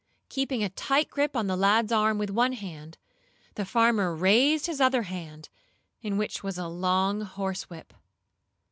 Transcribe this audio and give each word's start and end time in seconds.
Keeping 0.29 0.63
a 0.63 0.69
tight 0.69 1.11
grip 1.11 1.35
on 1.35 1.45
the 1.45 1.55
lad's 1.55 1.91
arm 1.91 2.17
with 2.17 2.31
one 2.31 2.53
hand, 2.53 2.97
the 3.53 3.65
farmer 3.65 4.15
raised 4.15 4.65
his 4.65 4.81
other 4.81 5.03
hand, 5.03 5.47
in 6.01 6.17
which 6.17 6.41
was 6.41 6.57
a 6.57 6.67
long 6.67 7.21
horsewhip. 7.23 7.93